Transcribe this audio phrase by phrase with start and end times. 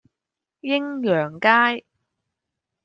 [0.63, 1.85] 鷹揚街